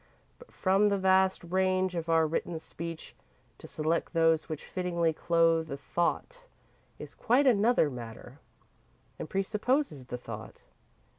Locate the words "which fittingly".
4.49-5.13